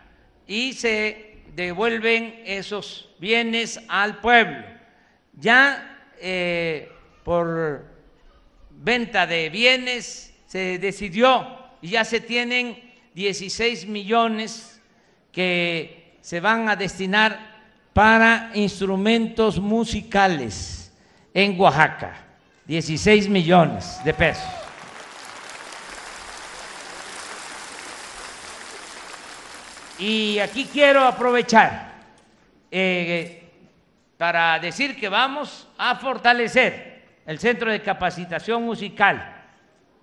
y 0.46 0.72
se 0.72 1.42
devuelven 1.54 2.42
esos 2.44 3.14
bienes 3.18 3.80
al 3.88 4.20
pueblo. 4.20 4.64
Ya 5.32 6.10
eh, 6.20 6.90
por 7.24 7.84
venta 8.70 9.26
de 9.26 9.50
bienes 9.50 10.34
se 10.46 10.78
decidió 10.78 11.65
y 11.86 11.90
ya 11.90 12.04
se 12.04 12.18
tienen 12.18 12.76
16 13.14 13.86
millones 13.86 14.82
que 15.30 16.16
se 16.20 16.40
van 16.40 16.68
a 16.68 16.74
destinar 16.74 17.38
para 17.92 18.50
instrumentos 18.54 19.60
musicales 19.60 20.92
en 21.32 21.56
Oaxaca. 21.60 22.26
16 22.64 23.28
millones 23.28 24.00
de 24.04 24.12
pesos. 24.12 24.48
Y 30.00 30.40
aquí 30.40 30.64
quiero 30.64 31.04
aprovechar 31.04 31.92
eh, 32.68 33.48
para 34.18 34.58
decir 34.58 34.96
que 34.96 35.08
vamos 35.08 35.68
a 35.78 35.94
fortalecer 35.94 37.04
el 37.24 37.38
Centro 37.38 37.70
de 37.70 37.80
Capacitación 37.80 38.64
Musical 38.64 39.35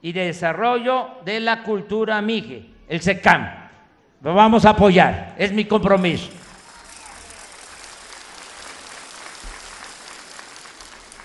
y 0.03 0.11
de 0.11 0.25
Desarrollo 0.25 1.21
de 1.23 1.39
la 1.39 1.63
Cultura 1.63 2.21
MIGE, 2.21 2.65
el 2.89 3.01
SECAM. 3.01 3.49
Lo 4.21 4.33
vamos 4.33 4.65
a 4.65 4.71
apoyar, 4.71 5.33
es 5.37 5.53
mi 5.53 5.63
compromiso. 5.63 6.29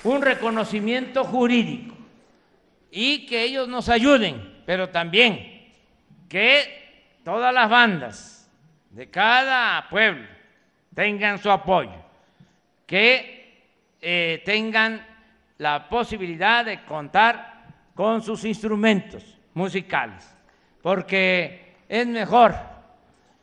Un 0.04 0.22
reconocimiento 0.22 1.24
jurídico 1.24 1.96
y 2.92 3.26
que 3.26 3.42
ellos 3.42 3.66
nos 3.66 3.88
ayuden, 3.88 4.62
pero 4.64 4.90
también 4.90 5.74
que 6.28 7.18
todas 7.24 7.52
las 7.52 7.68
bandas 7.68 8.50
de 8.90 9.10
cada 9.10 9.88
pueblo 9.88 10.24
tengan 10.94 11.38
su 11.42 11.50
apoyo, 11.50 11.96
que 12.86 13.66
eh, 14.00 14.40
tengan 14.44 15.04
la 15.58 15.88
posibilidad 15.88 16.64
de 16.64 16.84
contar 16.84 17.47
con 17.98 18.22
sus 18.22 18.44
instrumentos 18.44 19.24
musicales, 19.54 20.24
porque 20.80 21.78
es 21.88 22.06
mejor 22.06 22.54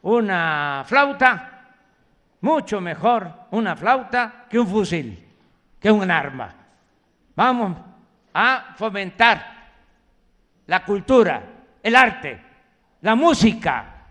una 0.02 0.82
flauta, 0.88 1.74
mucho 2.40 2.80
mejor 2.80 3.30
una 3.52 3.76
flauta 3.76 4.46
que 4.50 4.58
un 4.58 4.66
fusil, 4.66 5.28
que 5.78 5.92
un 5.92 6.10
arma. 6.10 6.56
Vamos 7.36 7.76
a 8.34 8.74
fomentar 8.78 9.46
la 10.68 10.86
cultura, 10.86 11.44
el 11.84 11.94
arte, 11.94 12.42
la 13.02 13.14
música 13.14 14.06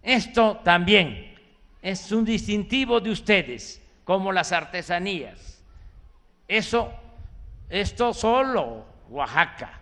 esto 0.00 0.60
también 0.62 1.34
es 1.82 2.12
un 2.12 2.24
distintivo 2.24 3.00
de 3.00 3.10
ustedes, 3.10 3.82
como 4.04 4.30
las 4.30 4.52
artesanías. 4.52 5.60
Eso, 6.46 6.88
esto 7.68 8.14
solo 8.14 8.91
Oaxaca 9.10 9.80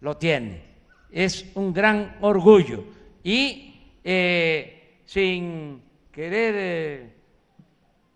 lo 0.00 0.16
tiene. 0.16 0.62
Es 1.10 1.50
un 1.54 1.72
gran 1.72 2.16
orgullo. 2.20 2.84
Y 3.22 3.74
eh, 4.02 5.00
sin 5.04 5.82
querer 6.12 6.54
eh, 6.56 7.14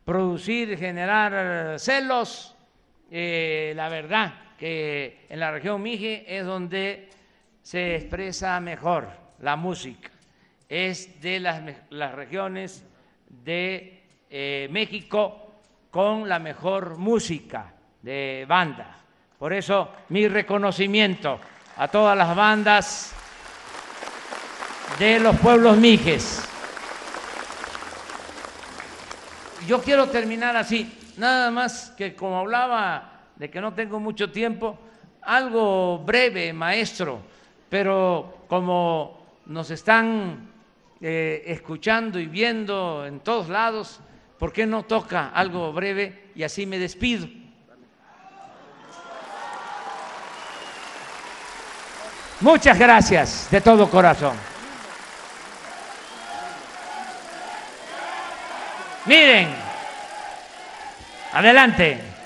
producir, 0.04 0.76
generar 0.76 1.78
celos, 1.78 2.54
eh, 3.10 3.72
la 3.74 3.88
verdad 3.88 4.34
que 4.58 5.26
en 5.28 5.40
la 5.40 5.50
región 5.50 5.80
Mije 5.80 6.24
es 6.26 6.44
donde 6.44 7.08
se 7.62 7.96
expresa 7.96 8.60
mejor 8.60 9.08
la 9.40 9.56
música 9.56 10.10
es 10.68 11.20
de 11.22 11.40
las, 11.40 11.62
las 11.90 12.14
regiones 12.14 12.84
de 13.28 14.68
México 14.70 15.48
con 15.90 16.28
la 16.28 16.38
mejor 16.38 16.98
música 16.98 17.72
de 18.02 18.44
banda. 18.46 18.98
Por 19.38 19.52
eso 19.52 19.92
mi 20.08 20.26
reconocimiento 20.28 21.40
a 21.76 21.88
todas 21.88 22.16
las 22.16 22.34
bandas 22.34 23.12
de 24.98 25.20
los 25.20 25.36
pueblos 25.38 25.76
mijes. 25.76 26.48
yo 29.68 29.82
quiero 29.82 30.08
terminar 30.08 30.56
así, 30.56 30.90
nada 31.18 31.50
más 31.50 31.90
que 31.90 32.14
como 32.14 32.38
hablaba 32.38 33.26
de 33.36 33.50
que 33.50 33.60
no 33.60 33.74
tengo 33.74 34.00
mucho 34.00 34.30
tiempo, 34.30 34.78
algo 35.20 35.98
breve, 35.98 36.54
maestro, 36.54 37.20
pero 37.68 38.44
como 38.48 39.26
nos 39.44 39.70
están 39.70 40.50
eh, 41.02 41.42
escuchando 41.46 42.18
y 42.18 42.24
viendo 42.24 43.04
en 43.04 43.20
todos 43.20 43.50
lados, 43.50 44.00
¿por 44.38 44.54
qué 44.54 44.64
no 44.64 44.84
toca 44.84 45.28
algo 45.28 45.70
breve 45.70 46.30
y 46.34 46.44
así 46.44 46.64
me 46.64 46.78
despido? 46.78 47.28
Muchas 52.40 52.78
gracias 52.78 53.48
de 53.50 53.60
todo 53.60 53.90
corazón. 53.90 54.36
Miren, 59.06 59.48
adelante. 61.32 62.17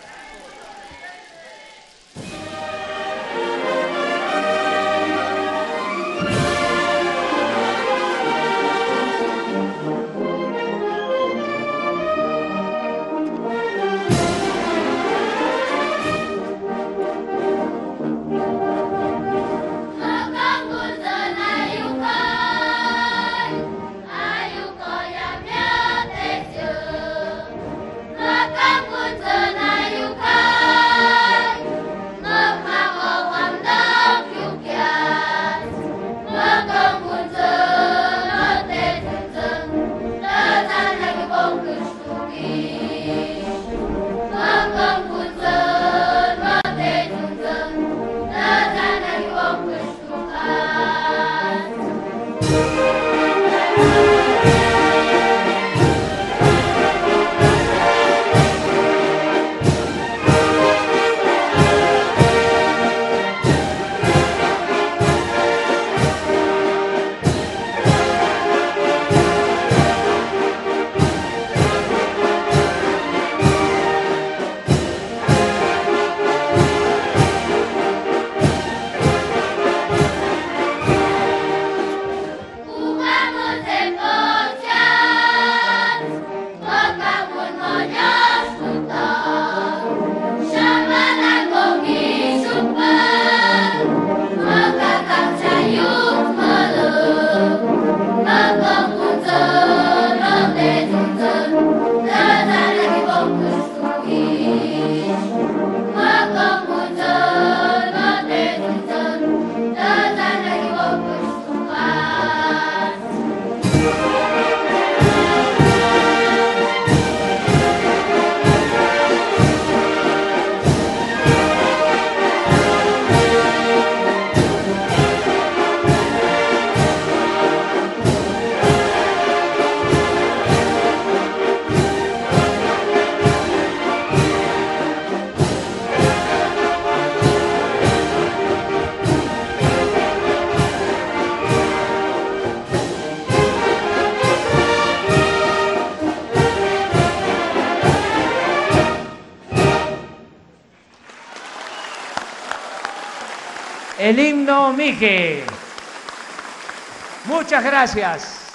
Muchas 157.26 157.62
gracias. 157.62 158.52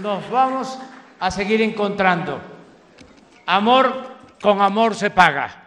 Nos 0.00 0.30
vamos 0.30 0.78
a 1.18 1.30
seguir 1.32 1.60
encontrando. 1.62 2.40
Amor 3.44 4.08
con 4.40 4.62
amor 4.62 4.94
se 4.94 5.10
paga. 5.10 5.59